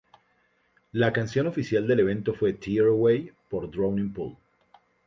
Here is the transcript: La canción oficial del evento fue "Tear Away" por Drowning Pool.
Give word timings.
La 0.93 1.13
canción 1.13 1.45
oficial 1.45 1.85
del 1.85 1.99
evento 1.99 2.33
fue 2.33 2.53
"Tear 2.53 2.87
Away" 2.87 3.31
por 3.47 3.69
Drowning 3.69 4.11
Pool. 4.11 4.35